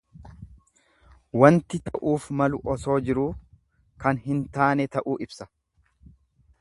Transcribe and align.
Wanti 1.43 1.81
ta'uuf 1.89 2.25
malu 2.39 2.61
osoo 2.75 2.95
jiruu 3.09 3.27
kan 4.05 4.25
hin 4.25 4.41
taane 4.57 4.89
ta'uu 4.97 5.19
ibsa. 5.27 5.49